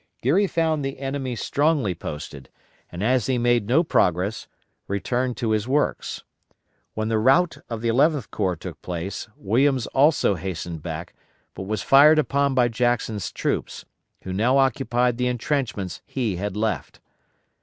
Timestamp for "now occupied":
14.33-15.17